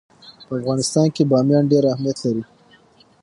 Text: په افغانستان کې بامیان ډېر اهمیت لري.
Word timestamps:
په 0.45 0.53
افغانستان 0.59 1.07
کې 1.15 1.23
بامیان 1.31 1.63
ډېر 1.71 1.83
اهمیت 1.93 2.17
لري. 2.25 2.43